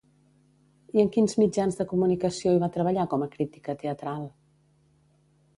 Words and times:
I 0.97 1.01
en 1.03 1.11
quins 1.15 1.35
mitjans 1.41 1.77
de 1.81 1.87
comunicació 1.93 2.55
hi 2.55 2.63
va 2.65 2.71
treballar 2.79 3.07
com 3.15 3.27
a 3.27 3.31
crítica 3.37 3.79
teatral? 3.85 4.29